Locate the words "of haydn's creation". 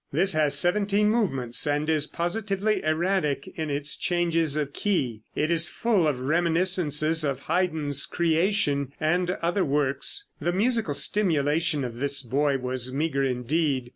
7.23-8.93